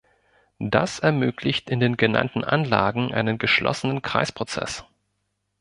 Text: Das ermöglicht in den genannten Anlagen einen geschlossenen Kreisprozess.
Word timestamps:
Das 0.57 0.97
ermöglicht 0.97 1.69
in 1.69 1.79
den 1.79 1.95
genannten 1.95 2.43
Anlagen 2.43 3.13
einen 3.13 3.37
geschlossenen 3.37 4.01
Kreisprozess. 4.01 4.83